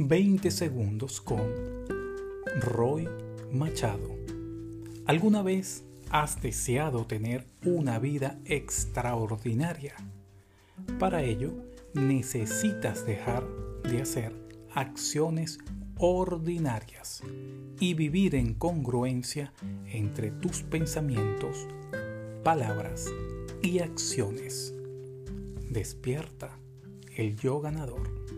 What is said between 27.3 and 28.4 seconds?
yo ganador.